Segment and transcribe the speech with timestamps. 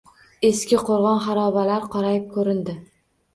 [0.47, 2.77] Eski qo‘rg‘on xarobalari qorayib ko‘rindi.